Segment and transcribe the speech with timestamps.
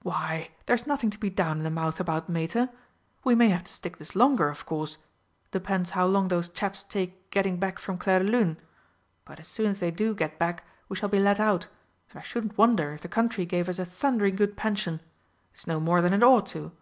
[0.00, 2.70] "Why, there's nothing to be down in the mouth about, Mater.
[3.22, 4.96] We may have to stick this longer, of course
[5.50, 8.56] depends how long those chaps take getting back from Clairdelune.
[9.26, 11.66] But as soon as they do get back we shall be let out,
[12.08, 15.02] and I shouldn't wonder if the Country gave us a thundering good pension.
[15.52, 16.72] It's no more than it ought to."